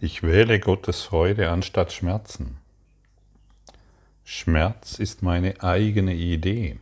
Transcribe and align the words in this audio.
Ich 0.00 0.22
wähle 0.22 0.60
Gottes 0.60 1.02
Freude 1.02 1.50
anstatt 1.50 1.92
Schmerzen. 1.92 2.58
Schmerz 4.22 5.00
ist 5.00 5.22
meine 5.22 5.60
eigene 5.60 6.14
Idee. 6.14 6.78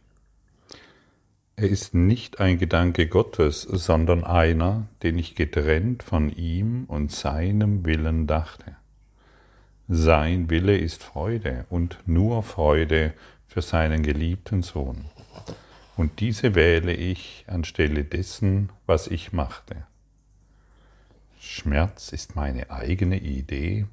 Er 1.59 1.71
ist 1.71 1.95
nicht 1.95 2.41
ein 2.41 2.59
Gedanke 2.59 3.07
Gottes, 3.07 3.63
sondern 3.63 4.23
einer, 4.23 4.87
den 5.03 5.19
ich 5.19 5.35
getrennt 5.35 6.03
von 6.03 6.31
ihm 6.31 6.85
und 6.89 7.11
seinem 7.11 7.87
Willen 7.87 8.27
dachte. 8.27 8.77
Sein 9.89 10.51
Wille 10.51 10.77
ist 10.77 11.03
Freude 11.03 11.65
und 11.71 11.97
nur 12.05 12.43
Freude 12.43 13.15
für 13.47 13.63
seinen 13.63 14.03
geliebten 14.03 14.63
Sohn. 14.63 15.07
Und 15.97 16.21
diese 16.21 16.55
wähle 16.55 16.93
ich 16.93 17.47
anstelle 17.47 18.05
dessen, 18.05 18.69
was 18.85 19.07
ich 19.07 19.33
machte. 19.33 19.87
Schmerz 21.47 22.13
ist 22.13 22.35
meine 22.35 22.71
eigene 22.71 23.19
Idee. 23.19 23.87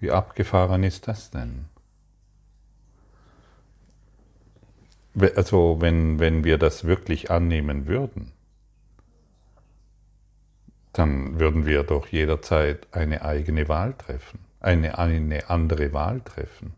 Wie 0.00 0.10
abgefahren 0.10 0.82
ist 0.82 1.08
das 1.08 1.30
denn? 1.30 1.66
Also 5.14 5.80
wenn, 5.80 6.18
wenn 6.18 6.42
wir 6.42 6.58
das 6.58 6.84
wirklich 6.84 7.30
annehmen 7.30 7.86
würden, 7.86 8.32
dann 10.92 11.38
würden 11.38 11.66
wir 11.66 11.82
doch 11.82 12.06
jederzeit 12.08 12.86
eine 12.92 13.22
eigene 13.22 13.68
Wahl 13.68 13.92
treffen, 13.94 14.40
eine, 14.60 14.98
eine 14.98 15.50
andere 15.50 15.92
Wahl 15.92 16.22
treffen. 16.22 16.74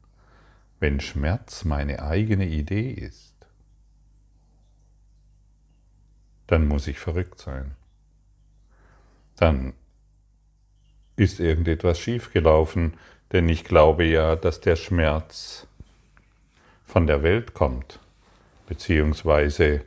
Wenn 0.80 1.00
Schmerz 1.00 1.64
meine 1.64 2.02
eigene 2.02 2.46
Idee 2.46 2.90
ist, 2.90 3.34
dann 6.48 6.66
muss 6.66 6.88
ich 6.88 6.98
verrückt 6.98 7.40
sein 7.40 7.77
dann 9.38 9.72
ist 11.16 11.40
irgendetwas 11.40 11.98
schiefgelaufen, 11.98 12.94
denn 13.32 13.48
ich 13.48 13.64
glaube 13.64 14.04
ja, 14.04 14.36
dass 14.36 14.60
der 14.60 14.76
Schmerz 14.76 15.66
von 16.86 17.06
der 17.06 17.22
Welt 17.22 17.54
kommt, 17.54 17.98
beziehungsweise 18.66 19.84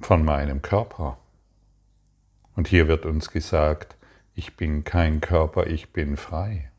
von 0.00 0.24
meinem 0.24 0.62
Körper. 0.62 1.18
Und 2.56 2.68
hier 2.68 2.88
wird 2.88 3.06
uns 3.06 3.30
gesagt, 3.30 3.96
ich 4.34 4.56
bin 4.56 4.84
kein 4.84 5.20
Körper, 5.20 5.66
ich 5.66 5.92
bin 5.92 6.16
frei. 6.16 6.70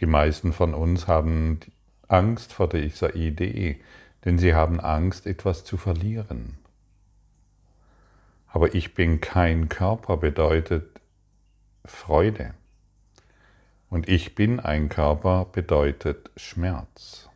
Die 0.00 0.06
meisten 0.06 0.52
von 0.52 0.74
uns 0.74 1.06
haben 1.06 1.60
Angst 2.08 2.52
vor 2.52 2.68
dieser 2.68 3.14
Idee, 3.14 3.80
denn 4.24 4.38
sie 4.38 4.54
haben 4.54 4.80
Angst, 4.80 5.26
etwas 5.26 5.64
zu 5.64 5.76
verlieren. 5.76 6.58
Aber 8.54 8.72
ich 8.72 8.94
bin 8.94 9.20
kein 9.20 9.68
Körper 9.68 10.16
bedeutet 10.16 11.00
Freude. 11.84 12.54
Und 13.90 14.08
ich 14.08 14.36
bin 14.36 14.60
ein 14.60 14.88
Körper 14.88 15.46
bedeutet 15.50 16.30
Schmerz. 16.36 17.28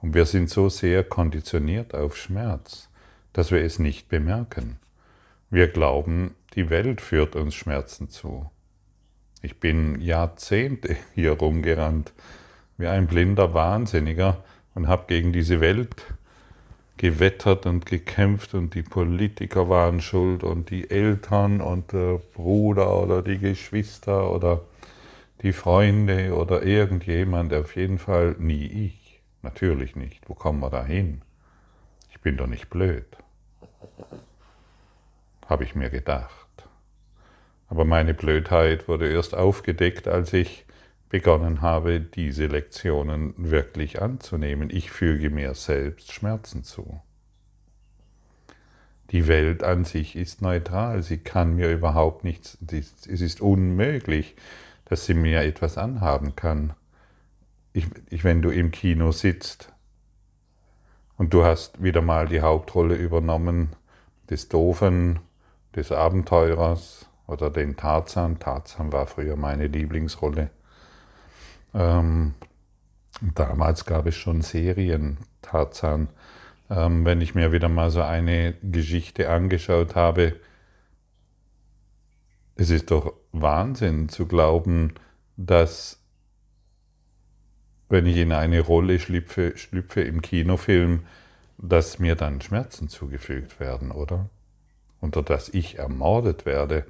Und 0.00 0.14
wir 0.14 0.24
sind 0.24 0.48
so 0.48 0.70
sehr 0.70 1.04
konditioniert 1.04 1.94
auf 1.94 2.16
Schmerz, 2.16 2.88
dass 3.34 3.50
wir 3.50 3.60
es 3.60 3.78
nicht 3.78 4.08
bemerken. 4.08 4.78
Wir 5.50 5.68
glauben, 5.68 6.34
die 6.54 6.70
Welt 6.70 7.02
führt 7.02 7.36
uns 7.36 7.54
Schmerzen 7.54 8.08
zu. 8.08 8.50
Ich 9.42 9.60
bin 9.60 10.00
Jahrzehnte 10.00 10.96
hier 11.14 11.32
rumgerannt 11.32 12.14
wie 12.78 12.86
ein 12.86 13.06
blinder 13.06 13.52
Wahnsinniger 13.52 14.42
und 14.74 14.88
habe 14.88 15.04
gegen 15.08 15.34
diese 15.34 15.60
Welt 15.60 16.06
gewettert 16.96 17.66
und 17.66 17.86
gekämpft 17.86 18.54
und 18.54 18.74
die 18.74 18.82
Politiker 18.82 19.68
waren 19.68 20.00
schuld 20.00 20.42
und 20.42 20.70
die 20.70 20.90
Eltern 20.90 21.60
und 21.60 21.92
der 21.92 22.20
Bruder 22.34 23.02
oder 23.02 23.22
die 23.22 23.38
Geschwister 23.38 24.30
oder 24.30 24.62
die 25.42 25.52
Freunde 25.52 26.34
oder 26.34 26.62
irgendjemand, 26.62 27.52
auf 27.52 27.76
jeden 27.76 27.98
Fall 27.98 28.36
nie 28.38 28.66
ich. 28.66 29.22
Natürlich 29.42 29.94
nicht. 29.94 30.28
Wo 30.28 30.34
kommen 30.34 30.60
wir 30.60 30.70
da 30.70 30.84
hin? 30.84 31.22
Ich 32.10 32.20
bin 32.20 32.36
doch 32.36 32.46
nicht 32.46 32.68
blöd. 32.70 33.06
Habe 35.46 35.64
ich 35.64 35.74
mir 35.74 35.90
gedacht. 35.90 36.46
Aber 37.68 37.84
meine 37.84 38.14
Blödheit 38.14 38.88
wurde 38.88 39.08
erst 39.10 39.34
aufgedeckt, 39.34 40.08
als 40.08 40.32
ich 40.32 40.65
begonnen 41.08 41.60
habe, 41.60 42.00
diese 42.00 42.46
Lektionen 42.46 43.34
wirklich 43.36 44.02
anzunehmen. 44.02 44.70
Ich 44.70 44.90
füge 44.90 45.30
mir 45.30 45.54
selbst 45.54 46.12
Schmerzen 46.12 46.64
zu. 46.64 47.00
Die 49.10 49.28
Welt 49.28 49.62
an 49.62 49.84
sich 49.84 50.16
ist 50.16 50.42
neutral, 50.42 51.02
sie 51.02 51.18
kann 51.18 51.54
mir 51.54 51.70
überhaupt 51.70 52.24
nichts, 52.24 52.58
es 52.72 53.20
ist 53.20 53.40
unmöglich, 53.40 54.34
dass 54.86 55.06
sie 55.06 55.14
mir 55.14 55.42
etwas 55.42 55.78
anhaben 55.78 56.34
kann. 56.34 56.72
Ich, 57.72 57.86
ich, 58.10 58.24
wenn 58.24 58.42
du 58.42 58.50
im 58.50 58.72
Kino 58.72 59.12
sitzt 59.12 59.72
und 61.18 61.32
du 61.32 61.44
hast 61.44 61.82
wieder 61.82 62.02
mal 62.02 62.26
die 62.26 62.40
Hauptrolle 62.40 62.96
übernommen 62.96 63.76
des 64.28 64.48
Doofen, 64.48 65.20
des 65.76 65.92
Abenteurers 65.92 67.06
oder 67.28 67.50
den 67.50 67.76
Tarzan, 67.76 68.40
Tarzan 68.40 68.92
war 68.92 69.06
früher 69.06 69.36
meine 69.36 69.68
Lieblingsrolle, 69.68 70.50
ähm, 71.76 72.34
damals 73.34 73.84
gab 73.84 74.06
es 74.06 74.14
schon 74.16 74.40
Serien, 74.42 75.18
Tarzan. 75.42 76.08
Ähm, 76.70 77.04
wenn 77.04 77.20
ich 77.20 77.34
mir 77.34 77.52
wieder 77.52 77.68
mal 77.68 77.90
so 77.90 78.02
eine 78.02 78.54
Geschichte 78.62 79.30
angeschaut 79.30 79.94
habe, 79.94 80.34
es 82.56 82.70
ist 82.70 82.90
doch 82.90 83.12
Wahnsinn 83.32 84.08
zu 84.08 84.26
glauben, 84.26 84.94
dass 85.36 86.00
wenn 87.88 88.06
ich 88.06 88.16
in 88.16 88.32
eine 88.32 88.60
Rolle 88.60 88.98
schlüpfe, 88.98 89.56
schlüpfe 89.56 90.00
im 90.00 90.22
Kinofilm, 90.22 91.06
dass 91.58 91.98
mir 91.98 92.16
dann 92.16 92.40
Schmerzen 92.40 92.88
zugefügt 92.88 93.60
werden, 93.60 93.90
oder? 93.90 94.28
Oder 95.00 95.22
dass 95.22 95.50
ich 95.50 95.78
ermordet 95.78 96.46
werde 96.46 96.86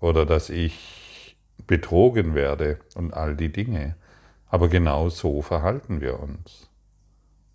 oder 0.00 0.26
dass 0.26 0.50
ich 0.50 1.01
betrogen 1.66 2.34
werde 2.34 2.78
und 2.94 3.14
all 3.14 3.36
die 3.36 3.52
Dinge. 3.52 3.96
Aber 4.48 4.68
genau 4.68 5.08
so 5.08 5.40
verhalten 5.42 6.00
wir 6.00 6.20
uns, 6.20 6.68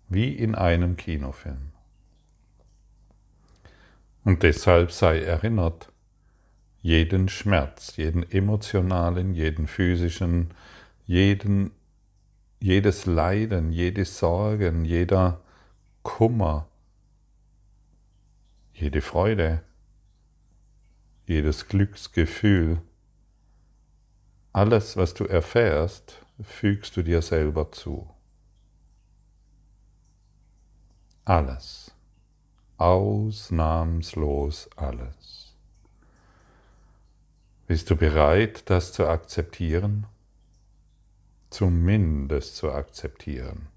wie 0.08 0.32
in 0.32 0.54
einem 0.54 0.96
Kinofilm. 0.96 1.72
Und 4.24 4.42
deshalb 4.42 4.92
sei 4.92 5.22
erinnert, 5.22 5.92
jeden 6.82 7.28
Schmerz, 7.28 7.96
jeden 7.96 8.28
emotionalen, 8.30 9.34
jeden 9.34 9.66
physischen, 9.66 10.52
jeden, 11.06 11.70
jedes 12.60 13.06
Leiden, 13.06 13.72
jede 13.72 14.04
Sorgen, 14.04 14.84
jeder 14.84 15.40
Kummer, 16.02 16.66
jede 18.72 19.00
Freude, 19.00 19.62
jedes 21.26 21.68
Glücksgefühl, 21.68 22.80
alles, 24.52 24.96
was 24.96 25.14
du 25.14 25.24
erfährst, 25.24 26.24
fügst 26.42 26.96
du 26.96 27.02
dir 27.02 27.22
selber 27.22 27.70
zu. 27.72 28.08
Alles. 31.24 31.92
Ausnahmslos 32.78 34.70
alles. 34.76 35.54
Bist 37.66 37.90
du 37.90 37.96
bereit, 37.96 38.70
das 38.70 38.92
zu 38.92 39.06
akzeptieren? 39.06 40.06
Zumindest 41.50 42.56
zu 42.56 42.72
akzeptieren. 42.72 43.68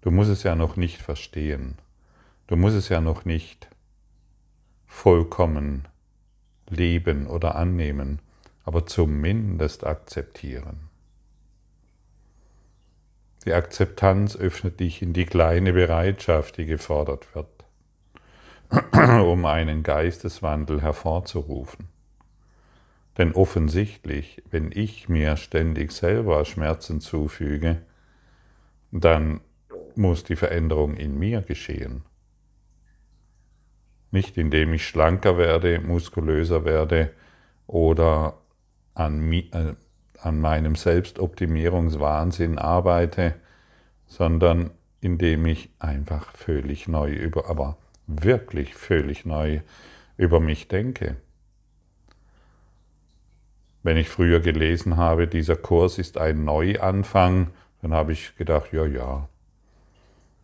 Du 0.00 0.10
musst 0.10 0.30
es 0.30 0.42
ja 0.42 0.54
noch 0.54 0.76
nicht 0.76 1.02
verstehen. 1.02 1.76
Du 2.46 2.56
musst 2.56 2.76
es 2.76 2.88
ja 2.88 3.00
noch 3.00 3.24
nicht 3.24 3.68
vollkommen 4.86 5.86
leben 6.68 7.26
oder 7.26 7.56
annehmen 7.56 8.20
aber 8.68 8.84
zumindest 8.84 9.86
akzeptieren. 9.86 10.90
Die 13.46 13.54
Akzeptanz 13.54 14.36
öffnet 14.36 14.78
dich 14.78 15.00
in 15.00 15.14
die 15.14 15.24
kleine 15.24 15.72
Bereitschaft, 15.72 16.58
die 16.58 16.66
gefordert 16.66 17.34
wird, 17.34 17.64
um 19.24 19.46
einen 19.46 19.82
Geisteswandel 19.82 20.82
hervorzurufen. 20.82 21.88
Denn 23.16 23.32
offensichtlich, 23.32 24.42
wenn 24.50 24.70
ich 24.70 25.08
mir 25.08 25.38
ständig 25.38 25.92
selber 25.92 26.44
Schmerzen 26.44 27.00
zufüge, 27.00 27.80
dann 28.92 29.40
muss 29.94 30.24
die 30.24 30.36
Veränderung 30.36 30.94
in 30.94 31.18
mir 31.18 31.40
geschehen. 31.40 32.02
Nicht 34.10 34.36
indem 34.36 34.74
ich 34.74 34.86
schlanker 34.86 35.38
werde, 35.38 35.80
muskulöser 35.80 36.66
werde 36.66 37.14
oder 37.66 38.36
an, 38.98 39.32
äh, 39.32 39.74
an 40.20 40.40
meinem 40.40 40.74
Selbstoptimierungswahnsinn 40.74 42.58
arbeite, 42.58 43.34
sondern 44.06 44.70
indem 45.00 45.46
ich 45.46 45.70
einfach 45.78 46.32
völlig 46.32 46.88
neu 46.88 47.12
über, 47.12 47.48
aber 47.48 47.76
wirklich 48.06 48.74
völlig 48.74 49.24
neu 49.24 49.60
über 50.16 50.40
mich 50.40 50.66
denke. 50.66 51.16
Wenn 53.84 53.96
ich 53.96 54.08
früher 54.08 54.40
gelesen 54.40 54.96
habe, 54.96 55.28
dieser 55.28 55.56
Kurs 55.56 55.98
ist 55.98 56.18
ein 56.18 56.44
Neuanfang, 56.44 57.52
dann 57.80 57.94
habe 57.94 58.12
ich 58.12 58.34
gedacht, 58.36 58.72
ja, 58.72 58.84
ja, 58.84 59.28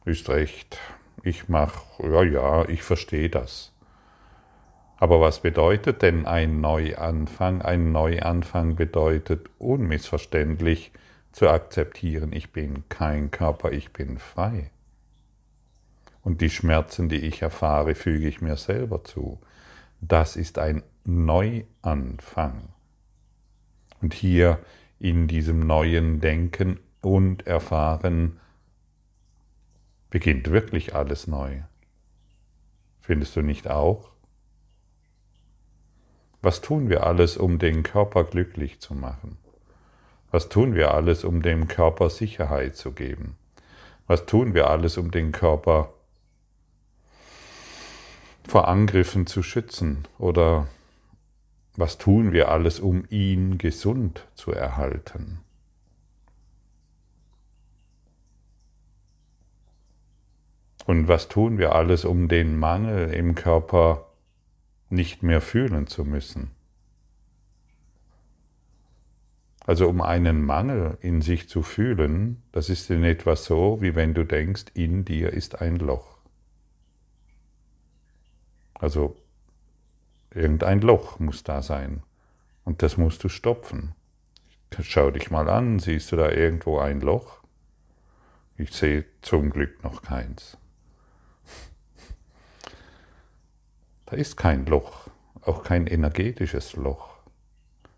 ist 0.05 0.29
recht, 0.29 0.79
ich 1.25 1.49
mache, 1.49 2.07
ja, 2.07 2.23
ja, 2.23 2.69
ich 2.69 2.83
verstehe 2.83 3.29
das. 3.29 3.74
Aber 4.97 5.21
was 5.21 5.41
bedeutet 5.41 6.03
denn 6.03 6.27
ein 6.27 6.61
Neuanfang? 6.61 7.63
Ein 7.63 7.93
Neuanfang 7.93 8.77
bedeutet 8.77 9.51
unmissverständlich 9.59 10.93
zu 11.33 11.49
akzeptieren, 11.49 12.33
ich 12.33 12.53
bin 12.53 12.89
kein 12.89 13.33
Körper, 13.33 13.73
ich 13.73 13.93
bin 13.93 14.19
frei. 14.19 14.71
Und 16.23 16.41
die 16.41 16.49
Schmerzen, 16.49 17.09
die 17.09 17.19
ich 17.19 17.43
erfahre, 17.43 17.97
füge 17.97 18.29
ich 18.29 18.41
mir 18.41 18.57
selber 18.57 19.03
zu. 19.03 19.41
Das 20.01 20.37
ist 20.37 20.59
ein 20.59 20.83
Neuanfang. 21.05 22.69
Und 24.01 24.15
hier 24.15 24.61
in 25.01 25.27
diesem 25.27 25.67
neuen 25.67 26.21
Denken 26.21 26.79
und 27.01 27.47
Erfahren 27.47 28.39
beginnt 30.09 30.51
wirklich 30.51 30.95
alles 30.95 31.27
neu. 31.27 31.63
Findest 33.01 33.35
du 33.37 33.43
nicht 33.43 33.69
auch? 33.69 34.14
Was 36.45 36.61
tun 36.61 36.91
wir 36.91 37.07
alles, 37.07 37.39
um 37.39 37.59
den 37.59 37.83
Körper 37.83 38.23
glücklich 38.25 38.79
zu 38.79 38.93
machen? 38.93 39.39
Was 40.31 40.51
tun 40.51 40.75
wir 40.75 40.93
alles, 40.93 41.25
um 41.25 41.41
dem 41.41 41.69
Körper 41.69 42.11
Sicherheit 42.11 42.77
zu 42.77 42.93
geben? 42.93 43.39
Was 44.09 44.27
tun 44.27 44.53
wir 44.53 44.69
alles, 44.69 44.99
um 44.99 45.11
den 45.11 45.33
Körper 45.33 45.95
vor 48.47 48.69
Angriffen 48.69 49.27
zu 49.27 49.43
schützen? 49.43 50.07
Oder 50.19 50.67
was 51.77 51.97
tun 51.97 52.33
wir 52.33 52.51
alles, 52.51 52.79
um 52.79 53.07
ihn 53.09 53.57
gesund 53.57 54.27
zu 54.35 54.53
erhalten? 54.53 55.41
Und 60.85 61.09
was 61.09 61.29
tun 61.29 61.57
wir 61.57 61.75
alles, 61.75 62.05
um 62.05 62.29
den 62.29 62.59
Mangel 62.59 63.15
im 63.15 63.35
Körper 63.35 64.11
nicht 64.95 65.23
mehr 65.23 65.41
fühlen 65.41 65.87
zu 65.87 66.05
müssen? 66.05 66.51
Also 69.67 69.89
um 69.89 70.03
einen 70.03 70.45
Mangel 70.45 70.99
in 71.01 71.23
sich 71.23 71.49
zu 71.49 71.63
fühlen, 71.63 72.43
das 72.53 72.69
ist 72.69 72.91
in 72.91 73.03
etwa 73.03 73.35
so, 73.35 73.81
wie 73.81 73.95
wenn 73.95 74.13
du 74.13 74.25
denkst, 74.25 74.67
in 74.75 75.05
dir 75.05 75.33
ist 75.33 75.61
ein 75.63 75.77
Loch. 75.77 76.19
Also 78.75 79.17
irgendein 80.35 80.81
Loch 80.81 81.19
muss 81.19 81.45
da 81.45 81.63
sein 81.63 82.03
und 82.65 82.83
das 82.83 82.99
musst 82.99 83.25
du 83.25 83.29
stopfen. 83.29 83.95
Schau 84.83 85.11
dich 85.11 85.31
mal 85.31 85.49
an, 85.49 85.79
siehst 85.79 86.13
du 86.13 86.17
da 86.17 86.31
irgendwo 86.31 86.79
ein 86.79 87.01
Loch? 87.01 87.43
Ich 88.57 88.73
sehe 88.73 89.05
zum 89.23 89.51
Glück 89.51 89.83
noch 89.83 90.03
keins. 90.03 90.59
Da 94.15 94.21
ist 94.21 94.37
kein 94.37 94.65
Loch, 94.67 95.09
auch 95.41 95.65
kein 95.65 95.89
energetisches 95.89 96.75
Loch. 96.75 97.17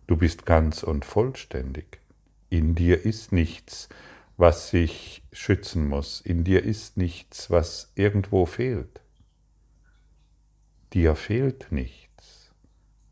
Du 0.06 0.16
bist 0.16 0.46
ganz 0.46 0.82
und 0.82 1.04
vollständig. 1.04 2.00
In 2.48 2.74
dir 2.74 3.04
ist 3.04 3.32
nichts, 3.32 3.90
was 4.38 4.70
sich 4.70 5.22
schützen 5.30 5.86
muss. 5.86 6.22
In 6.22 6.42
dir 6.42 6.64
ist 6.64 6.96
nichts, 6.96 7.50
was 7.50 7.92
irgendwo 7.96 8.46
fehlt. 8.46 9.02
Dir 10.94 11.16
fehlt 11.16 11.70
nichts. 11.70 12.50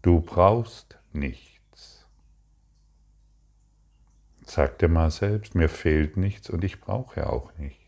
Du 0.00 0.22
brauchst 0.22 0.96
nichts. 1.12 2.06
Sag 4.46 4.78
dir 4.78 4.88
mal 4.88 5.10
selbst, 5.10 5.54
mir 5.54 5.68
fehlt 5.68 6.16
nichts 6.16 6.48
und 6.48 6.64
ich 6.64 6.80
brauche 6.80 7.28
auch 7.28 7.52
nichts. 7.58 7.83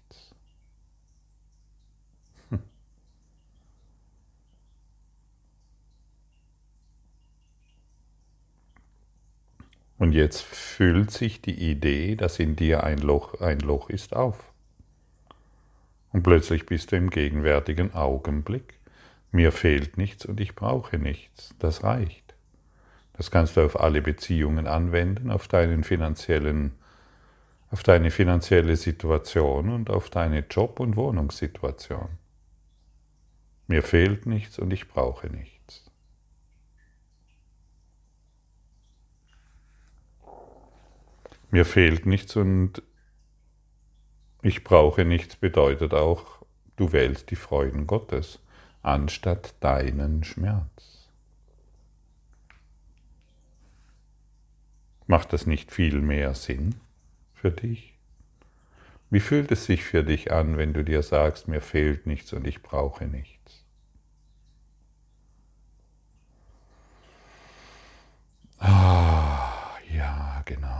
Und 9.98 10.12
jetzt 10.12 10.42
füllt 10.42 11.10
sich 11.10 11.40
die 11.40 11.70
Idee, 11.70 12.16
dass 12.16 12.38
in 12.38 12.54
dir 12.54 12.84
ein 12.84 12.98
Loch, 12.98 13.40
ein 13.40 13.60
Loch 13.60 13.88
ist, 13.88 14.14
auf. 14.14 14.52
Und 16.12 16.22
plötzlich 16.22 16.66
bist 16.66 16.92
du 16.92 16.96
im 16.96 17.10
gegenwärtigen 17.10 17.94
Augenblick. 17.94 18.74
Mir 19.32 19.52
fehlt 19.52 19.96
nichts 19.96 20.24
und 20.26 20.40
ich 20.40 20.54
brauche 20.54 20.98
nichts. 20.98 21.54
Das 21.58 21.82
reicht. 21.82 22.34
Das 23.14 23.30
kannst 23.30 23.56
du 23.56 23.64
auf 23.64 23.80
alle 23.80 24.02
Beziehungen 24.02 24.66
anwenden, 24.66 25.30
auf 25.30 25.48
deinen 25.48 25.84
finanziellen, 25.84 26.72
auf 27.70 27.82
deine 27.82 28.10
finanzielle 28.10 28.76
Situation 28.76 29.70
und 29.70 29.90
auf 29.90 30.10
deine 30.10 30.40
Job- 30.50 30.80
und 30.80 30.96
Wohnungssituation. 30.96 32.08
Mir 33.66 33.82
fehlt 33.82 34.26
nichts 34.26 34.58
und 34.58 34.72
ich 34.72 34.88
brauche 34.88 35.28
nichts. 35.28 35.55
Mir 41.56 41.64
fehlt 41.64 42.04
nichts 42.04 42.36
und 42.36 42.82
ich 44.42 44.62
brauche 44.62 45.06
nichts 45.06 45.36
bedeutet 45.36 45.94
auch, 45.94 46.44
du 46.76 46.92
wählst 46.92 47.30
die 47.30 47.36
Freuden 47.36 47.86
Gottes 47.86 48.40
anstatt 48.82 49.54
deinen 49.60 50.22
Schmerz. 50.22 51.08
Macht 55.06 55.32
das 55.32 55.46
nicht 55.46 55.72
viel 55.72 56.02
mehr 56.02 56.34
Sinn 56.34 56.74
für 57.32 57.50
dich? 57.50 57.94
Wie 59.08 59.20
fühlt 59.20 59.50
es 59.50 59.64
sich 59.64 59.82
für 59.82 60.04
dich 60.04 60.32
an, 60.32 60.58
wenn 60.58 60.74
du 60.74 60.84
dir 60.84 61.02
sagst, 61.02 61.48
mir 61.48 61.62
fehlt 61.62 62.06
nichts 62.06 62.34
und 62.34 62.46
ich 62.46 62.62
brauche 62.62 63.06
nichts? 63.06 63.64
Ah, 68.58 69.78
ja, 69.90 70.42
genau. 70.44 70.75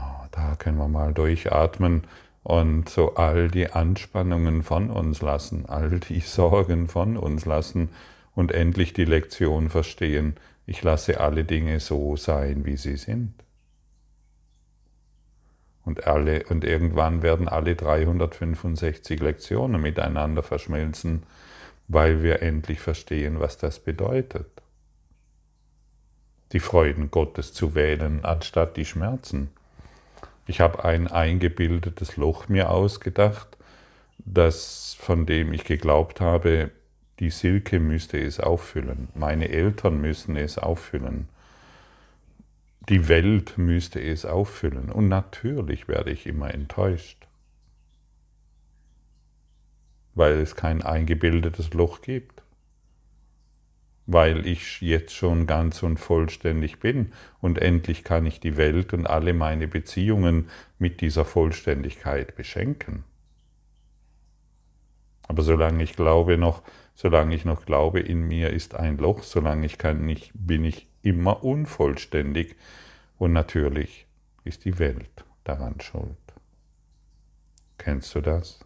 Können 0.58 0.78
wir 0.78 0.88
mal 0.88 1.12
durchatmen 1.14 2.04
und 2.42 2.88
so 2.88 3.14
all 3.14 3.48
die 3.48 3.70
Anspannungen 3.70 4.62
von 4.62 4.90
uns 4.90 5.20
lassen, 5.20 5.66
all 5.66 6.00
die 6.00 6.20
Sorgen 6.20 6.88
von 6.88 7.16
uns 7.16 7.44
lassen 7.44 7.90
und 8.34 8.52
endlich 8.52 8.92
die 8.92 9.04
Lektion 9.04 9.70
verstehen, 9.70 10.36
ich 10.66 10.82
lasse 10.82 11.20
alle 11.20 11.44
Dinge 11.44 11.80
so 11.80 12.16
sein, 12.16 12.64
wie 12.64 12.76
sie 12.76 12.96
sind. 12.96 13.32
Und, 15.84 16.08
alle, 16.08 16.42
und 16.48 16.64
irgendwann 16.64 17.22
werden 17.22 17.48
alle 17.48 17.76
365 17.76 19.20
Lektionen 19.20 19.80
miteinander 19.80 20.42
verschmelzen, 20.42 21.22
weil 21.86 22.24
wir 22.24 22.42
endlich 22.42 22.80
verstehen, 22.80 23.38
was 23.38 23.56
das 23.56 23.78
bedeutet. 23.78 24.50
Die 26.50 26.58
Freuden 26.58 27.12
Gottes 27.12 27.52
zu 27.52 27.76
wählen, 27.76 28.24
anstatt 28.24 28.76
die 28.76 28.84
Schmerzen. 28.84 29.50
Ich 30.46 30.60
habe 30.60 30.84
ein 30.84 31.08
eingebildetes 31.08 32.16
Loch 32.16 32.48
mir 32.48 32.70
ausgedacht, 32.70 33.56
das 34.18 34.96
von 34.98 35.26
dem 35.26 35.52
ich 35.52 35.64
geglaubt 35.64 36.20
habe, 36.20 36.70
die 37.18 37.30
Silke 37.30 37.80
müsste 37.80 38.18
es 38.18 38.38
auffüllen, 38.40 39.08
meine 39.14 39.48
Eltern 39.48 40.00
müssen 40.00 40.36
es 40.36 40.58
auffüllen, 40.58 41.28
die 42.88 43.08
Welt 43.08 43.58
müsste 43.58 44.00
es 44.00 44.24
auffüllen. 44.24 44.90
Und 44.90 45.08
natürlich 45.08 45.88
werde 45.88 46.10
ich 46.10 46.26
immer 46.26 46.52
enttäuscht, 46.52 47.26
weil 50.14 50.34
es 50.34 50.54
kein 50.54 50.82
eingebildetes 50.82 51.72
Loch 51.74 52.02
gibt 52.02 52.42
weil 54.06 54.46
ich 54.46 54.80
jetzt 54.80 55.14
schon 55.14 55.46
ganz 55.46 55.82
und 55.82 55.98
vollständig 55.98 56.78
bin 56.78 57.12
und 57.40 57.58
endlich 57.58 58.04
kann 58.04 58.24
ich 58.24 58.40
die 58.40 58.56
Welt 58.56 58.92
und 58.92 59.06
alle 59.06 59.34
meine 59.34 59.66
Beziehungen 59.66 60.48
mit 60.78 61.00
dieser 61.00 61.24
Vollständigkeit 61.24 62.36
beschenken. 62.36 63.04
Aber 65.28 65.42
solange 65.42 65.82
ich 65.82 65.96
glaube 65.96 66.38
noch, 66.38 66.62
solange 66.94 67.34
ich 67.34 67.44
noch 67.44 67.66
glaube, 67.66 68.00
in 68.00 68.22
mir 68.22 68.50
ist 68.50 68.74
ein 68.76 68.96
Loch, 68.96 69.22
solange 69.24 69.66
ich 69.66 69.76
kann 69.76 70.04
nicht, 70.06 70.30
bin 70.34 70.64
ich 70.64 70.86
immer 71.02 71.42
unvollständig 71.42 72.54
und 73.18 73.32
natürlich 73.32 74.06
ist 74.44 74.64
die 74.64 74.78
Welt 74.78 75.24
daran 75.42 75.80
schuld. 75.80 76.16
Kennst 77.78 78.14
du 78.14 78.20
das? 78.20 78.65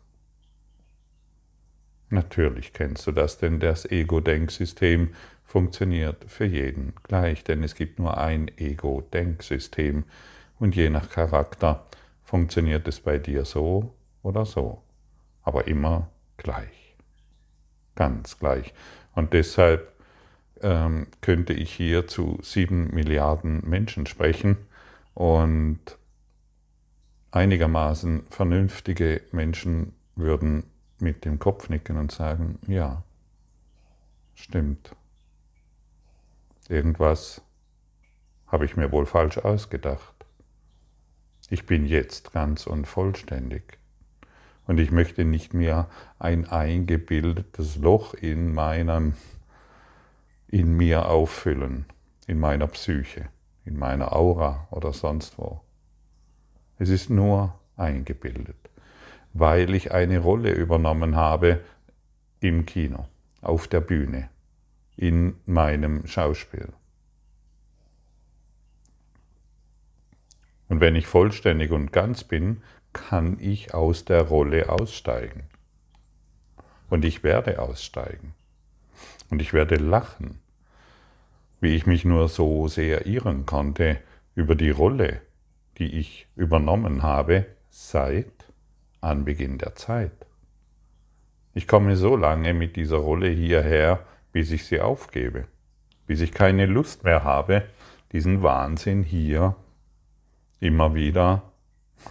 Natürlich 2.11 2.73
kennst 2.73 3.07
du 3.07 3.13
das, 3.13 3.39
denn 3.39 3.61
das 3.61 3.85
Ego-Denksystem 3.85 5.15
funktioniert 5.45 6.25
für 6.29 6.45
jeden 6.45 6.93
gleich, 7.05 7.45
denn 7.45 7.63
es 7.63 7.75
gibt 7.77 7.99
nur 7.99 8.19
ein 8.19 8.51
Ego-Denksystem. 8.57 10.05
Und 10.59 10.77
je 10.77 10.91
nach 10.91 11.09
Charakter 11.09 11.87
funktioniert 12.23 12.87
es 12.87 13.01
bei 13.01 13.19
dir 13.19 13.45
so 13.45 13.95
oder 14.23 14.45
so, 14.45 14.83
aber 15.43 15.69
immer 15.69 16.11
gleich, 16.37 16.97
ganz 17.95 18.39
gleich. 18.39 18.75
Und 19.15 19.33
deshalb 19.33 19.93
ähm, 20.63 21.07
könnte 21.21 21.53
ich 21.53 21.73
hier 21.73 22.07
zu 22.07 22.39
sieben 22.43 22.95
Milliarden 22.95 23.69
Menschen 23.69 24.07
sprechen 24.07 24.57
und 25.15 25.81
einigermaßen 27.31 28.25
vernünftige 28.31 29.23
Menschen 29.33 29.95
würden 30.17 30.70
mit 31.01 31.25
dem 31.25 31.39
Kopf 31.39 31.69
nicken 31.69 31.97
und 31.97 32.13
sagen, 32.13 32.59
ja, 32.67 33.03
stimmt. 34.35 34.95
Irgendwas 36.69 37.43
habe 38.47 38.65
ich 38.65 38.77
mir 38.77 38.93
wohl 38.93 39.07
falsch 39.07 39.39
ausgedacht. 39.39 40.15
Ich 41.49 41.67
bin 41.67 41.87
jetzt 41.87 42.33
ganz 42.33 42.67
und 42.67 42.87
vollständig. 42.87 43.79
Und 44.67 44.79
ich 44.79 44.93
möchte 44.93 45.25
nicht 45.25 45.53
mehr 45.53 45.89
ein 46.21 46.49
eingebildetes 46.49 47.77
Loch 47.77 48.15
in 48.15 48.55
meinem, 48.55 49.15
in 50.47 50.77
mir 50.77 51.09
auffüllen, 51.09 51.87
in 52.29 52.39
meiner 52.39 52.69
Psyche, 52.69 53.29
in 53.65 53.77
meiner 53.77 54.13
Aura 54.13 54.69
oder 54.71 54.93
sonst 54.93 55.39
wo. 55.39 55.61
Es 56.79 56.89
ist 56.89 57.11
nur 57.11 57.59
eingebildet, 57.77 58.60
weil 59.33 59.75
ich 59.75 59.93
eine 59.93 60.19
Rolle 60.19 60.53
übernommen 60.53 61.17
habe 61.17 61.61
im 62.41 62.67
Kino, 62.67 63.07
auf 63.41 63.69
der 63.69 63.81
Bühne, 63.81 64.29
in 64.97 65.37
meinem 65.47 66.07
Schauspiel. 66.07 66.69
Und 70.69 70.81
wenn 70.81 70.95
ich 70.95 71.07
vollständig 71.07 71.73
und 71.73 71.93
ganz 71.93 72.25
bin, 72.25 72.63
kann 72.93 73.39
ich 73.41 73.75
aus 73.75 74.05
der 74.05 74.23
Rolle 74.23 74.69
aussteigen. 74.69 75.45
Und 76.89 77.05
ich 77.05 77.23
werde 77.23 77.61
aussteigen. 77.61 78.35
Und 79.31 79.41
ich 79.43 79.53
werde 79.53 79.77
lachen, 79.77 80.41
wie 81.61 81.77
ich 81.77 81.87
mich 81.87 82.05
nur 82.05 82.29
so 82.29 82.69
sehr 82.69 83.07
irren 83.07 83.47
konnte 83.47 84.01
über 84.35 84.55
die 84.55 84.71
Rolle, 84.71 85.21
die 85.79 85.99
ich 85.99 86.27
übernommen 86.37 87.03
habe 87.03 87.47
seit 87.69 88.50
Anbeginn 89.01 89.59
der 89.59 89.75
Zeit. 89.75 90.13
Ich 91.55 91.67
komme 91.67 91.97
so 91.97 92.17
lange 92.17 92.55
mit 92.55 92.77
dieser 92.77 92.99
Rolle 92.99 93.29
hierher, 93.29 94.05
bis 94.33 94.51
ich 94.51 94.65
sie 94.65 94.81
aufgebe, 94.81 95.47
bis 96.07 96.21
ich 96.21 96.33
keine 96.33 96.67
Lust 96.67 97.05
mehr 97.05 97.25
habe, 97.25 97.65
diesen 98.13 98.43
Wahnsinn 98.43 99.03
hier 99.03 99.57
immer 100.61 100.95
wieder 100.95 101.43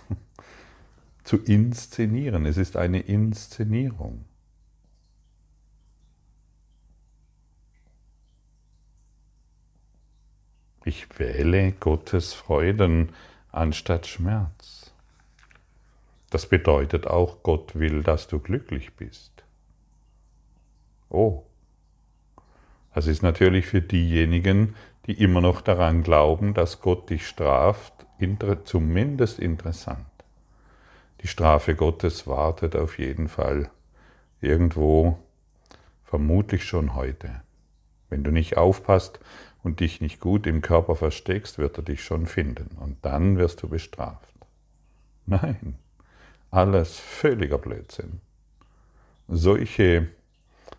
zu 1.24 1.38
inszenieren. 1.38 2.46
Es 2.46 2.58
ist 2.58 2.76
eine 2.76 3.00
Inszenierung. 3.00 4.26
Ich 10.86 11.20
wähle 11.20 11.74
Gottes 11.74 12.34
Freuden 12.34 13.10
anstatt 13.52 14.08
Schmerz. 14.08 14.79
Das 16.30 16.48
bedeutet 16.48 17.08
auch, 17.08 17.44
Gott 17.44 17.78
will, 17.78 18.04
dass 18.04 18.28
du 18.28 18.40
glücklich 18.40 18.94
bist. 18.96 19.44
Oh, 21.10 21.44
das 22.94 23.08
ist 23.08 23.24
natürlich 23.24 23.66
für 23.68 23.82
diejenigen, 23.82 24.76
die 25.06 25.22
immer 25.24 25.42
noch 25.42 25.62
daran 25.62 26.04
glauben, 26.04 26.54
dass 26.54 26.82
Gott 26.82 27.10
dich 27.10 27.28
straft, 27.28 27.94
zumindest 28.66 29.40
interessant. 29.40 30.06
Die 31.22 31.28
Strafe 31.28 31.76
Gottes 31.76 32.28
wartet 32.28 32.76
auf 32.76 33.00
jeden 33.00 33.28
Fall 33.28 33.70
irgendwo, 34.42 35.18
vermutlich 36.04 36.64
schon 36.64 36.96
heute. 36.96 37.42
Wenn 38.10 38.24
du 38.24 38.32
nicht 38.32 38.58
aufpasst 38.58 39.20
und 39.64 39.80
dich 39.80 40.02
nicht 40.02 40.20
gut 40.20 40.48
im 40.48 40.62
Körper 40.62 40.96
versteckst, 40.96 41.58
wird 41.58 41.78
er 41.78 41.84
dich 41.84 42.04
schon 42.04 42.26
finden 42.26 42.78
und 42.78 42.98
dann 43.04 43.38
wirst 43.38 43.64
du 43.64 43.70
bestraft. 43.70 44.34
Nein, 45.26 45.78
alles 46.52 46.98
völliger 46.98 47.58
Blödsinn. 47.58 48.22
Solche 49.28 50.08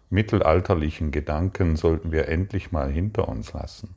mittelalterlichen 0.09 1.13
Gedanken 1.13 1.77
sollten 1.77 2.11
wir 2.11 2.29
endlich 2.29 2.73
mal 2.73 2.91
hinter 2.91 3.29
uns 3.29 3.53
lassen. 3.53 3.95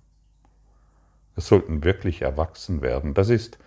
Wir 1.33 1.41
sollten 1.41 1.83
wirklich 1.83 2.21
erwachsen 2.21 2.81
werden. 2.81 3.15
Das 3.15 3.29
ist 3.29 3.57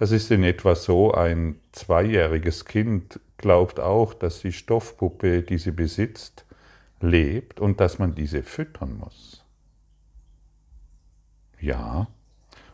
das 0.00 0.12
ist 0.12 0.30
in 0.30 0.44
etwa 0.44 0.76
so, 0.76 1.12
ein 1.12 1.60
zweijähriges 1.72 2.64
Kind 2.64 3.20
glaubt 3.36 3.80
auch, 3.80 4.14
dass 4.14 4.40
die 4.40 4.50
Stoffpuppe, 4.50 5.42
die 5.42 5.58
sie 5.58 5.72
besitzt, 5.72 6.46
lebt 7.02 7.60
und 7.60 7.80
dass 7.80 7.98
man 7.98 8.14
diese 8.14 8.42
füttern 8.42 8.96
muss. 8.96 9.44
Ja, 11.60 12.06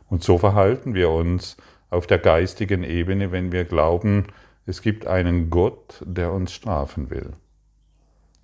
und 0.09 0.23
so 0.23 0.39
verhalten 0.39 0.95
wir 0.95 1.11
uns 1.11 1.57
auf 1.91 2.07
der 2.07 2.21
geistigen 2.21 2.85
Ebene, 2.85 3.33
wenn 3.33 3.51
wir 3.51 3.65
glauben, 3.65 4.27
es 4.67 4.83
gibt 4.83 5.07
einen 5.07 5.49
Gott, 5.49 6.03
der 6.05 6.33
uns 6.33 6.53
strafen 6.53 7.09
will. 7.11 7.33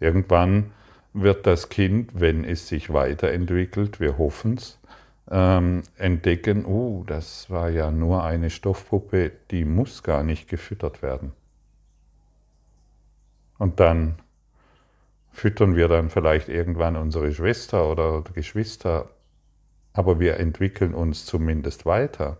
Irgendwann 0.01 0.73
wird 1.13 1.47
das 1.47 1.69
Kind, 1.69 2.19
wenn 2.19 2.45
es 2.45 2.69
sich 2.69 2.93
weiterentwickelt, 2.93 4.01
wir 4.01 4.19
hoffen 4.19 4.55
es, 4.55 4.79
ähm, 5.31 5.83
entdecken, 5.97 6.65
oh, 6.65 7.05
das 7.07 7.51
war 7.51 7.71
ja 7.71 7.91
nur 7.91 8.25
eine 8.25 8.51
Stoffpuppe, 8.51 9.33
die 9.51 9.65
muss 9.65 10.03
gar 10.03 10.23
nicht 10.23 10.49
gefüttert 10.49 11.03
werden. 11.03 11.33
Und 13.59 13.79
dann 13.81 14.17
füttern 15.31 15.77
wir 15.77 15.89
dann 15.89 16.11
vielleicht 16.11 16.49
irgendwann 16.49 16.97
unsere 16.97 17.33
Schwester 17.33 17.91
oder 17.91 18.23
Geschwister, 18.35 19.11
aber 19.93 20.21
wir 20.21 20.39
entwickeln 20.39 20.95
uns 20.95 21.27
zumindest 21.27 21.87
weiter. 21.87 22.39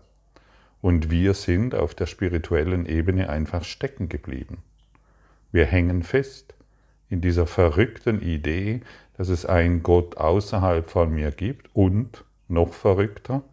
Und 0.83 1.09
wir 1.09 1.33
sind 1.33 1.75
auf 1.75 1.95
der 1.95 2.07
spirituellen 2.07 2.85
Ebene 2.85 3.29
einfach 3.29 3.63
stecken 3.63 4.09
geblieben. 4.09 4.63
Wir 5.53 5.65
hängen 5.65 6.03
fest 6.03 6.55
in 7.09 7.21
dieser 7.21 7.47
verrückten 7.47 8.21
Idee, 8.21 8.81
dass 9.15 9.29
es 9.29 9.45
einen 9.45 9.81
Gott 9.81 10.17
außerhalb 10.17 10.89
von 10.89 11.13
mir 11.13 11.31
gibt 11.31 11.73
und 11.73 12.25
noch 12.49 12.73
verrückter, 12.73 13.43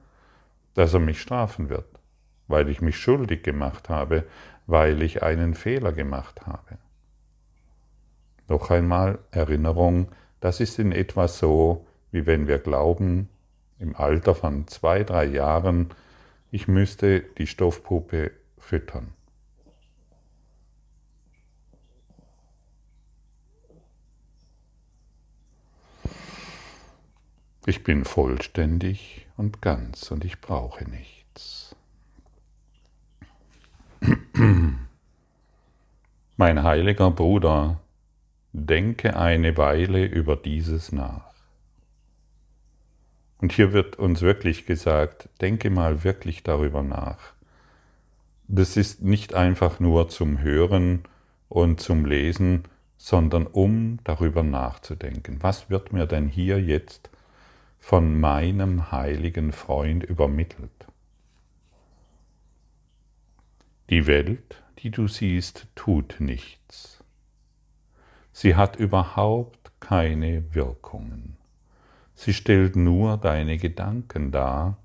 dass 0.75 0.92
er 0.92 0.99
mich 0.99 1.20
strafen 1.20 1.68
wird, 1.68 1.87
weil 2.49 2.68
ich 2.68 2.80
mich 2.80 2.99
schuldig 2.99 3.44
gemacht 3.44 3.88
habe, 3.88 4.25
weil 4.66 5.00
ich 5.00 5.22
einen 5.22 5.54
Fehler 5.54 5.92
gemacht 5.92 6.49
habe. 6.49 6.78
Noch 8.49 8.72
einmal 8.72 9.20
Erinnerung, 9.30 10.08
das 10.40 10.58
ist 10.58 10.80
in 10.80 10.90
etwa 10.90 11.28
so, 11.28 11.87
wie 12.10 12.26
wenn 12.26 12.49
wir 12.49 12.58
glauben, 12.58 13.28
im 13.78 13.94
Alter 13.94 14.34
von 14.34 14.66
zwei, 14.66 15.04
drei 15.04 15.26
Jahren, 15.26 15.90
ich 16.50 16.69
müsste 16.69 17.21
die 17.21 17.47
Stoffpuppe 17.47 18.33
füttern. 18.59 19.14
Ich 27.66 27.85
bin 27.85 28.04
vollständig 28.04 29.26
und 29.37 29.61
ganz 29.61 30.11
und 30.11 30.25
ich 30.25 30.40
brauche 30.40 30.85
nichts. 30.85 31.76
Mein 36.37 36.62
heiliger 36.62 37.11
Bruder, 37.11 37.80
denke 38.52 39.14
eine 39.16 39.57
Weile 39.57 40.04
über 40.07 40.37
dieses 40.37 40.90
nach. 40.90 41.29
Und 43.40 43.52
hier 43.52 43.73
wird 43.73 43.97
uns 43.97 44.20
wirklich 44.20 44.66
gesagt, 44.66 45.28
denke 45.40 45.70
mal 45.70 46.04
wirklich 46.04 46.42
darüber 46.42 46.82
nach. 46.82 47.32
Das 48.49 48.76
ist 48.76 49.02
nicht 49.02 49.35
einfach 49.35 49.80
nur 49.80 50.09
zum 50.09 50.40
Hören 50.40 51.04
und 51.49 51.80
zum 51.80 52.04
Lesen, 52.04 52.64
sondern 52.99 53.47
um 53.47 53.99
darüber 54.04 54.42
nachzudenken. 54.42 55.38
Was 55.40 55.70
wird 55.70 55.92
mir 55.92 56.06
denn 56.06 56.28
hier 56.28 56.61
jetzt 56.61 57.11
von 57.80 58.20
meinem 58.20 58.92
heiligen 58.92 59.52
Freund 59.52 60.04
übermittelt. 60.04 60.87
Die 63.88 64.06
Welt, 64.06 64.62
die 64.78 64.90
du 64.90 65.09
siehst, 65.09 65.66
tut 65.75 66.16
nichts. 66.20 67.02
Sie 68.32 68.54
hat 68.54 68.76
überhaupt 68.76 69.73
keine 69.80 70.54
Wirkungen. 70.54 71.37
Sie 72.20 72.34
stellt 72.34 72.76
nur 72.76 73.16
deine 73.16 73.56
Gedanken 73.56 74.30
dar 74.30 74.76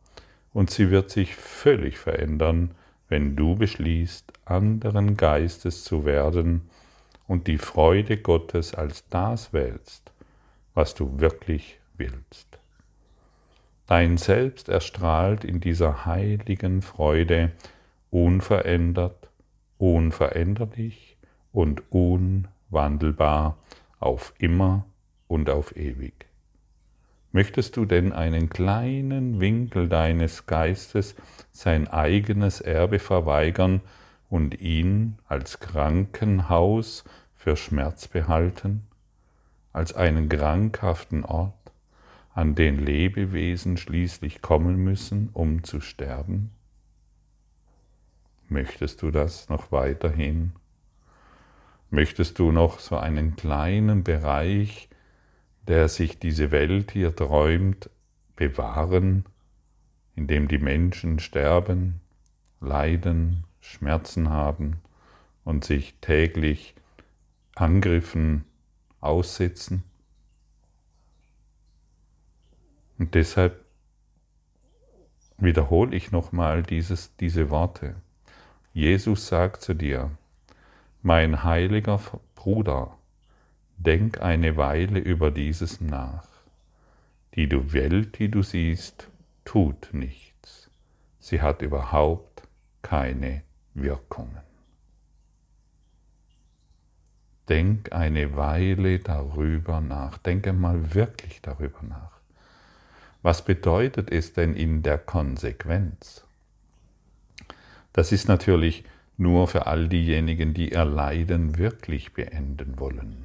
und 0.53 0.69
sie 0.69 0.89
wird 0.89 1.09
sich 1.09 1.35
völlig 1.35 1.97
verändern, 1.97 2.71
wenn 3.09 3.35
du 3.35 3.57
beschließt, 3.57 4.31
anderen 4.45 5.17
Geistes 5.17 5.83
zu 5.83 6.05
werden 6.05 6.69
und 7.27 7.47
die 7.47 7.57
Freude 7.57 8.15
Gottes 8.15 8.73
als 8.73 9.03
das 9.09 9.51
wählst, 9.51 10.13
was 10.75 10.95
du 10.95 11.19
wirklich 11.19 11.77
willst. 11.97 12.57
Dein 13.85 14.15
Selbst 14.15 14.69
erstrahlt 14.69 15.43
in 15.43 15.59
dieser 15.59 16.05
heiligen 16.05 16.81
Freude 16.81 17.51
unverändert, 18.11 19.29
unveränderlich 19.77 21.17
und 21.51 21.83
unwandelbar 21.91 23.57
auf 23.99 24.33
immer 24.37 24.85
und 25.27 25.49
auf 25.49 25.75
ewig. 25.75 26.27
Möchtest 27.35 27.75
du 27.75 27.83
denn 27.83 28.13
einen 28.13 28.47
kleinen 28.47 29.41
Winkel 29.41 29.89
deines 29.89 30.45
Geistes 30.45 31.15
sein 31.51 31.89
eigenes 31.89 32.61
Erbe 32.61 32.97
verweigern 32.97 33.81
und 34.29 34.61
ihn 34.61 35.17
als 35.27 35.59
Krankenhaus 35.59 37.03
für 37.33 37.57
Schmerz 37.57 38.07
behalten, 38.07 38.87
als 39.73 39.93
einen 39.93 40.29
krankhaften 40.29 41.25
Ort, 41.25 41.73
an 42.33 42.55
den 42.55 42.79
Lebewesen 42.79 43.75
schließlich 43.75 44.41
kommen 44.41 44.77
müssen, 44.77 45.29
um 45.33 45.65
zu 45.65 45.81
sterben? 45.81 46.51
Möchtest 48.47 49.01
du 49.01 49.11
das 49.11 49.49
noch 49.49 49.73
weiterhin? 49.73 50.53
Möchtest 51.89 52.39
du 52.39 52.53
noch 52.53 52.79
so 52.79 52.95
einen 52.95 53.35
kleinen 53.35 54.05
Bereich, 54.05 54.87
der 55.67 55.89
sich 55.89 56.19
diese 56.19 56.51
Welt 56.51 56.91
hier 56.91 57.15
träumt, 57.15 57.89
bewahren, 58.35 59.25
in 60.15 60.27
dem 60.27 60.47
die 60.47 60.57
Menschen 60.57 61.19
sterben, 61.19 62.01
leiden, 62.61 63.43
Schmerzen 63.59 64.29
haben 64.29 64.81
und 65.43 65.65
sich 65.65 65.95
täglich 66.01 66.75
Angriffen 67.55 68.45
aussetzen? 69.01 69.83
Und 72.97 73.13
deshalb 73.13 73.65
wiederhole 75.37 75.95
ich 75.95 76.11
nochmal 76.11 76.63
diese 76.63 77.49
Worte. 77.49 77.95
Jesus 78.73 79.27
sagt 79.27 79.61
zu 79.61 79.73
dir, 79.73 80.11
mein 81.01 81.43
heiliger 81.43 81.99
Bruder, 82.35 82.97
denk 83.77 84.21
eine 84.21 84.57
Weile 84.57 84.99
über 84.99 85.31
dieses 85.31 85.81
nach. 85.81 86.27
Die 87.35 87.49
du 87.49 87.73
Welt, 87.73 88.19
die 88.19 88.29
du 88.29 88.41
siehst, 88.41 89.09
tut 89.43 89.89
nichts. 89.91 90.69
Sie 91.19 91.41
hat 91.41 91.61
überhaupt 91.61 92.43
keine 92.81 93.43
Wirkungen. 93.73 94.41
Denk 97.49 97.91
eine 97.91 98.35
Weile 98.35 98.99
darüber 98.99 99.81
nach. 99.81 100.17
Denke 100.17 100.53
mal 100.53 100.95
wirklich 100.95 101.41
darüber 101.41 101.83
nach. 101.83 102.19
Was 103.21 103.43
bedeutet 103.43 104.11
es 104.11 104.33
denn 104.33 104.55
in 104.55 104.81
der 104.81 104.97
Konsequenz? 104.97 106.25
Das 107.93 108.11
ist 108.11 108.27
natürlich 108.27 108.83
nur 109.17 109.47
für 109.47 109.67
all 109.67 109.87
diejenigen, 109.89 110.53
die 110.53 110.71
ihr 110.71 110.85
Leiden 110.85 111.57
wirklich 111.57 112.13
beenden 112.13 112.79
wollen 112.79 113.24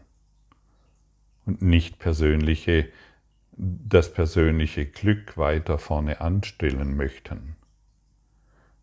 und 1.47 1.63
nicht 1.63 1.99
persönliche, 1.99 2.89
das 3.57 4.13
persönliche 4.13 4.87
Glück 4.87 5.37
weiter 5.37 5.79
vorne 5.79 6.21
anstellen 6.21 6.97
möchten. 6.97 7.57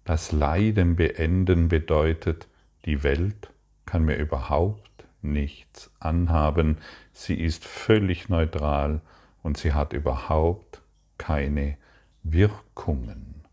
Das 0.04 0.32
Leiden 0.32 0.96
beenden 0.96 1.68
bedeutet, 1.68 2.48
die 2.86 3.04
Welt 3.04 3.50
kann 3.86 4.06
mir 4.06 4.16
überhaupt 4.16 5.06
nichts 5.22 5.92
anhaben, 6.00 6.78
sie 7.12 7.36
ist 7.36 7.66
völlig 7.66 8.30
neutral 8.30 9.02
und 9.44 9.58
sie 9.58 9.74
hat 9.74 9.94
überhaupt 9.94 10.82
keine 11.18 11.78
Wirkungen. 12.24 13.44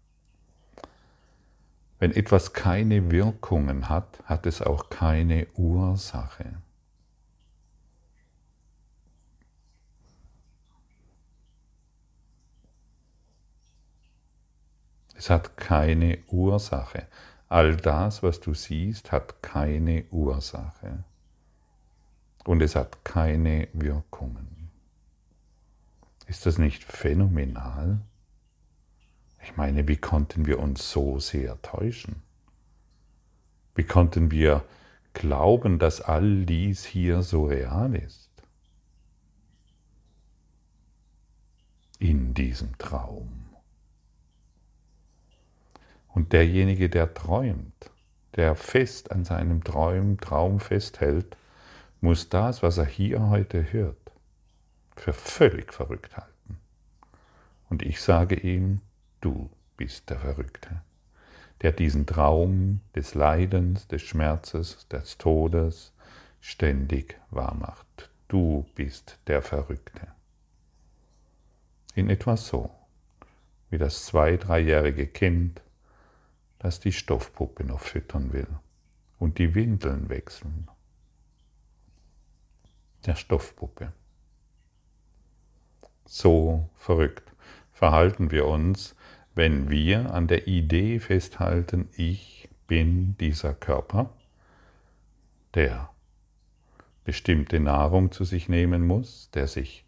Wenn 1.98 2.12
etwas 2.12 2.52
keine 2.52 3.10
Wirkungen 3.10 3.88
hat, 3.88 4.22
hat 4.24 4.46
es 4.46 4.60
auch 4.60 4.90
keine 4.90 5.46
Ursache. 5.54 6.56
Es 15.14 15.30
hat 15.30 15.56
keine 15.56 16.18
Ursache. 16.28 17.06
All 17.48 17.76
das, 17.76 18.22
was 18.22 18.40
du 18.40 18.52
siehst, 18.52 19.12
hat 19.12 19.42
keine 19.42 20.04
Ursache. 20.10 21.04
Und 22.44 22.60
es 22.60 22.76
hat 22.76 23.04
keine 23.04 23.68
Wirkungen. 23.72 24.70
Ist 26.26 26.46
das 26.46 26.58
nicht 26.58 26.84
phänomenal? 26.84 28.00
Ich 29.42 29.56
meine, 29.56 29.86
wie 29.88 29.96
konnten 29.96 30.46
wir 30.46 30.58
uns 30.58 30.90
so 30.90 31.18
sehr 31.18 31.60
täuschen? 31.62 32.22
Wie 33.74 33.84
konnten 33.84 34.30
wir 34.30 34.64
glauben, 35.12 35.78
dass 35.78 36.00
all 36.00 36.44
dies 36.46 36.84
hier 36.84 37.22
so 37.22 37.46
real 37.46 37.94
ist? 37.94 38.30
In 41.98 42.34
diesem 42.34 42.76
Traum. 42.78 43.43
Und 46.14 46.32
derjenige, 46.32 46.88
der 46.88 47.12
träumt, 47.12 47.90
der 48.36 48.54
fest 48.54 49.10
an 49.10 49.24
seinem 49.24 49.62
Traum, 49.64 50.18
Traum 50.18 50.60
festhält, 50.60 51.36
muss 52.00 52.28
das, 52.28 52.62
was 52.62 52.78
er 52.78 52.86
hier 52.86 53.28
heute 53.28 53.72
hört, 53.72 54.12
für 54.96 55.12
völlig 55.12 55.72
verrückt 55.72 56.16
halten. 56.16 56.58
Und 57.68 57.82
ich 57.82 58.00
sage 58.00 58.36
ihm, 58.36 58.80
Du 59.24 59.48
bist 59.78 60.10
der 60.10 60.18
Verrückte, 60.18 60.82
der 61.62 61.72
diesen 61.72 62.04
Traum 62.04 62.82
des 62.94 63.14
Leidens, 63.14 63.88
des 63.88 64.02
Schmerzes, 64.02 64.86
des 64.88 65.16
Todes 65.16 65.94
ständig 66.42 67.18
wahrmacht. 67.30 68.10
Du 68.28 68.66
bist 68.74 69.18
der 69.26 69.40
Verrückte. 69.40 70.08
In 71.94 72.10
etwas 72.10 72.46
so, 72.48 72.68
wie 73.70 73.78
das 73.78 74.04
zwei-, 74.04 74.36
dreijährige 74.36 75.06
Kind, 75.06 75.62
das 76.64 76.80
die 76.80 76.92
Stoffpuppe 76.92 77.62
noch 77.62 77.80
füttern 77.80 78.32
will 78.32 78.46
und 79.18 79.36
die 79.36 79.54
Windeln 79.54 80.08
wechseln. 80.08 80.66
Der 83.04 83.16
Stoffpuppe. 83.16 83.92
So 86.06 86.70
verrückt 86.74 87.34
verhalten 87.70 88.30
wir 88.30 88.46
uns, 88.46 88.96
wenn 89.34 89.68
wir 89.68 90.14
an 90.14 90.26
der 90.26 90.46
Idee 90.46 91.00
festhalten, 91.00 91.90
ich 91.96 92.48
bin 92.66 93.14
dieser 93.18 93.52
Körper, 93.52 94.08
der 95.52 95.90
bestimmte 97.04 97.60
Nahrung 97.60 98.10
zu 98.10 98.24
sich 98.24 98.48
nehmen 98.48 98.86
muss, 98.86 99.28
der 99.34 99.48
sich 99.48 99.84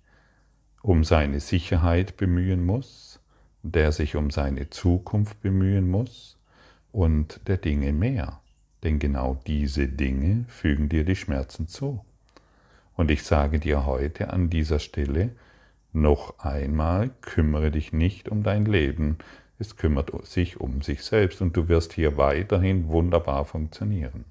um 0.83 1.05
seine 1.05 1.41
Sicherheit 1.41 2.19
bemühen 2.19 2.67
muss, 2.67 3.19
der 3.63 3.93
sich 3.93 4.15
um 4.15 4.31
seine 4.31 4.69
Zukunft 4.69 5.41
bemühen 5.41 5.89
muss 5.89 6.36
und 6.93 7.41
der 7.49 7.57
Dinge 7.57 7.93
mehr. 7.93 8.41
Denn 8.83 8.99
genau 8.99 9.41
diese 9.47 9.89
Dinge 9.89 10.45
fügen 10.49 10.89
dir 10.89 11.05
die 11.05 11.17
Schmerzen 11.17 11.69
zu. 11.69 12.05
Und 12.95 13.11
ich 13.11 13.23
sage 13.23 13.59
dir 13.59 13.87
heute 13.87 14.33
an 14.33 14.51
dieser 14.51 14.79
Stelle, 14.79 15.31
noch 15.93 16.39
einmal, 16.41 17.11
kümmere 17.23 17.71
dich 17.71 17.93
nicht 17.93 18.29
um 18.29 18.43
dein 18.43 18.67
Leben, 18.67 19.19
es 19.59 19.77
kümmert 19.77 20.13
sich 20.27 20.61
um 20.61 20.83
sich 20.83 21.03
selbst 21.03 21.41
und 21.41 21.57
du 21.57 21.69
wirst 21.69 21.95
hier 21.95 22.19
weiterhin 22.19 22.89
wunderbar 22.89 23.47
funktionieren. 23.47 24.27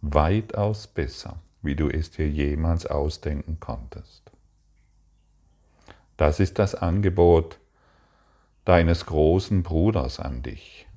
Weitaus 0.00 0.88
besser, 0.88 1.40
wie 1.62 1.76
du 1.76 1.88
es 1.88 2.10
dir 2.10 2.28
jemals 2.28 2.86
ausdenken 2.86 3.58
konntest. 3.60 4.32
Das 6.16 6.40
ist 6.40 6.58
das 6.58 6.74
Angebot 6.74 7.60
deines 8.64 9.06
großen 9.06 9.62
Bruders 9.62 10.18
an 10.18 10.42
dich, 10.42 10.87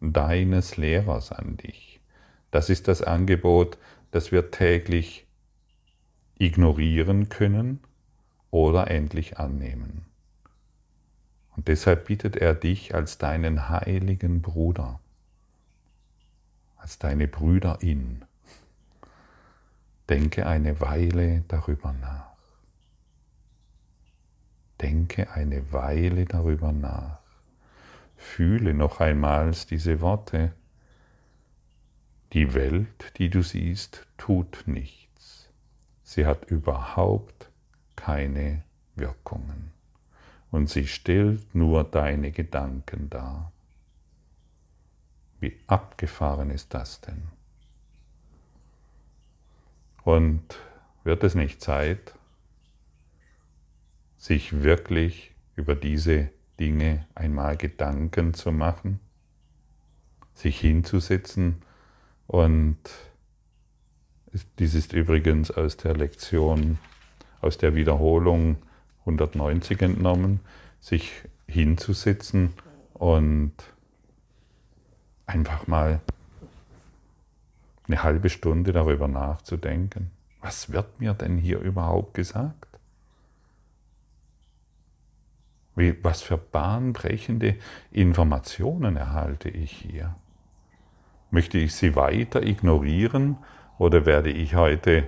deines 0.00 0.76
Lehrers 0.76 1.32
an 1.32 1.56
dich. 1.56 2.00
Das 2.50 2.70
ist 2.70 2.88
das 2.88 3.02
Angebot, 3.02 3.78
das 4.10 4.32
wir 4.32 4.50
täglich 4.50 5.26
ignorieren 6.38 7.28
können 7.28 7.80
oder 8.50 8.90
endlich 8.90 9.38
annehmen. 9.38 10.06
Und 11.56 11.68
deshalb 11.68 12.06
bittet 12.06 12.36
er 12.36 12.54
dich 12.54 12.94
als 12.94 13.18
deinen 13.18 13.68
heiligen 13.68 14.42
Bruder, 14.42 15.00
als 16.76 16.98
deine 16.98 17.26
Brüderin. 17.26 18.24
Denke 20.08 20.46
eine 20.46 20.80
Weile 20.80 21.42
darüber 21.48 21.92
nach. 21.92 22.28
Denke 24.80 25.30
eine 25.32 25.72
Weile 25.72 26.24
darüber 26.24 26.72
nach. 26.72 27.17
Fühle 28.18 28.74
noch 28.74 29.00
einmal 29.00 29.52
diese 29.70 30.00
Worte. 30.00 30.52
Die 32.32 32.52
Welt, 32.52 33.12
die 33.16 33.30
du 33.30 33.42
siehst, 33.42 34.06
tut 34.18 34.64
nichts. 34.66 35.48
Sie 36.02 36.26
hat 36.26 36.44
überhaupt 36.50 37.50
keine 37.94 38.64
Wirkungen 38.96 39.70
und 40.50 40.68
sie 40.68 40.86
stellt 40.86 41.54
nur 41.54 41.84
deine 41.84 42.32
Gedanken 42.32 43.08
dar. 43.08 43.52
Wie 45.40 45.56
abgefahren 45.68 46.50
ist 46.50 46.74
das 46.74 47.00
denn? 47.00 47.28
Und 50.02 50.58
wird 51.04 51.22
es 51.22 51.36
nicht 51.36 51.62
Zeit, 51.62 52.14
sich 54.16 54.64
wirklich 54.64 55.32
über 55.54 55.76
diese 55.76 56.30
Dinge 56.58 57.06
einmal 57.14 57.56
Gedanken 57.56 58.34
zu 58.34 58.52
machen, 58.52 59.00
sich 60.34 60.60
hinzusetzen 60.60 61.62
und 62.26 62.78
dies 64.58 64.74
ist 64.74 64.92
übrigens 64.92 65.50
aus 65.50 65.76
der 65.76 65.96
Lektion, 65.96 66.78
aus 67.40 67.58
der 67.58 67.74
Wiederholung 67.74 68.56
190 69.00 69.80
entnommen, 69.82 70.40
sich 70.80 71.12
hinzusetzen 71.46 72.52
und 72.94 73.54
einfach 75.26 75.66
mal 75.66 76.00
eine 77.86 78.02
halbe 78.02 78.28
Stunde 78.28 78.72
darüber 78.72 79.08
nachzudenken. 79.08 80.10
Was 80.40 80.72
wird 80.72 81.00
mir 81.00 81.14
denn 81.14 81.38
hier 81.38 81.58
überhaupt 81.58 82.14
gesagt? 82.14 82.67
Wie, 85.78 85.96
was 86.02 86.22
für 86.22 86.36
bahnbrechende 86.36 87.54
Informationen 87.92 88.96
erhalte 88.96 89.48
ich 89.48 89.70
hier? 89.70 90.16
Möchte 91.30 91.56
ich 91.58 91.72
sie 91.72 91.94
weiter 91.94 92.42
ignorieren 92.42 93.36
oder 93.78 94.04
werde 94.04 94.30
ich 94.30 94.56
heute 94.56 95.06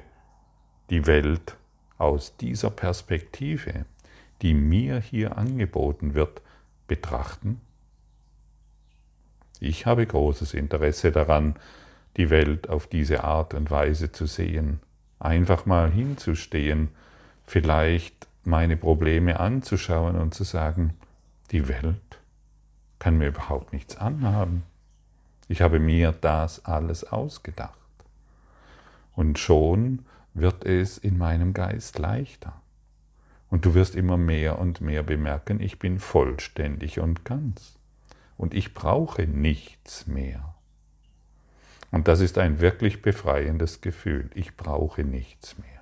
die 0.89 1.09
Welt 1.09 1.57
aus 1.99 2.37
dieser 2.37 2.71
Perspektive, 2.71 3.85
die 4.43 4.55
mir 4.55 5.01
hier 5.01 5.37
angeboten 5.37 6.15
wird, 6.15 6.41
betrachten? 6.87 7.61
Ich 9.59 9.87
habe 9.87 10.07
großes 10.07 10.55
Interesse 10.55 11.11
daran, 11.11 11.57
die 12.17 12.31
Welt 12.31 12.69
auf 12.69 12.87
diese 12.87 13.25
Art 13.25 13.55
und 13.55 13.73
Weise 13.73 14.13
zu 14.13 14.27
sehen, 14.27 14.79
einfach 15.19 15.67
mal 15.67 15.91
hinzustehen, 15.91 16.91
vielleicht 17.43 18.30
meine 18.51 18.77
Probleme 18.77 19.41
anzuschauen 19.41 20.17
und 20.17 20.35
zu 20.35 20.45
sagen, 20.45 20.95
die 21.53 21.69
Welt 21.69 22.19
kann 22.99 23.17
mir 23.17 23.29
überhaupt 23.29 23.73
nichts 23.73 23.97
anhaben. 23.97 24.65
Ich 25.49 25.63
habe 25.63 25.81
mir 25.81 26.13
das 26.13 26.65
alles 26.67 27.05
ausgedacht. 27.05 27.79
Und 29.15 29.39
schon 29.39 30.05
wird 30.35 30.65
es 30.65 30.99
in 30.99 31.17
meinem 31.19 31.55
Geist 31.55 31.99
leichter. 31.99 32.61
Und 33.49 33.65
du 33.65 33.75
wirst 33.75 33.97
immer 33.97 34.17
mehr 34.17 34.59
und 34.59 34.81
mehr 34.81 35.03
bemerken, 35.03 35.61
ich 35.61 35.79
bin 35.79 35.99
vollständig 35.99 37.01
und 37.01 37.25
ganz. 37.25 37.79
Und 38.37 38.55
ich 38.55 38.75
brauche 38.75 39.27
nichts 39.27 40.07
mehr. 40.07 40.55
Und 41.91 42.07
das 42.07 42.21
ist 42.21 42.39
ein 42.39 42.61
wirklich 42.61 43.03
befreiendes 43.03 43.81
Gefühl. 43.81 44.31
Ich 44.35 44.57
brauche 44.57 45.03
nichts 45.03 45.59
mehr. 45.59 45.80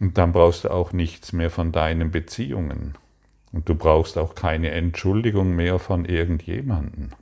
Und 0.00 0.16
dann 0.18 0.32
brauchst 0.32 0.64
du 0.64 0.70
auch 0.70 0.92
nichts 0.92 1.32
mehr 1.32 1.50
von 1.50 1.72
deinen 1.72 2.10
Beziehungen. 2.10 2.96
Und 3.52 3.68
du 3.68 3.74
brauchst 3.74 4.18
auch 4.18 4.34
keine 4.34 4.70
Entschuldigung 4.70 5.56
mehr 5.56 5.78
von 5.78 6.04
irgendjemanden. 6.04 7.14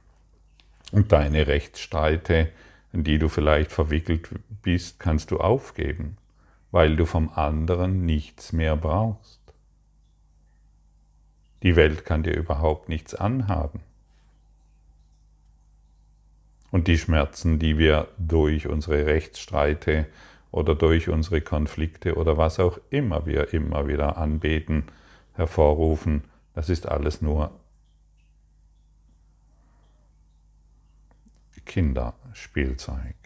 Und 0.92 1.12
deine 1.12 1.46
Rechtsstreite, 1.46 2.50
in 2.92 3.04
die 3.04 3.18
du 3.18 3.28
vielleicht 3.28 3.72
verwickelt 3.72 4.28
bist, 4.62 5.00
kannst 5.00 5.30
du 5.30 5.38
aufgeben, 5.38 6.16
weil 6.70 6.96
du 6.96 7.06
vom 7.06 7.30
anderen 7.30 8.04
nichts 8.04 8.52
mehr 8.52 8.76
brauchst. 8.76 9.40
Die 11.62 11.76
Welt 11.76 12.04
kann 12.04 12.22
dir 12.22 12.36
überhaupt 12.36 12.88
nichts 12.88 13.14
anhaben. 13.14 13.80
Und 16.70 16.88
die 16.88 16.98
Schmerzen, 16.98 17.58
die 17.58 17.78
wir 17.78 18.08
durch 18.18 18.66
unsere 18.66 19.06
Rechtsstreite 19.06 20.06
oder 20.50 20.74
durch 20.74 21.08
unsere 21.08 21.40
Konflikte 21.40 22.16
oder 22.16 22.36
was 22.36 22.60
auch 22.60 22.78
immer 22.90 23.26
wir 23.26 23.52
immer 23.52 23.88
wieder 23.88 24.16
anbeten, 24.16 24.84
hervorrufen, 25.34 26.24
das 26.54 26.68
ist 26.70 26.88
alles 26.88 27.20
nur 27.20 27.52
Kinderspielzeug. 31.66 33.25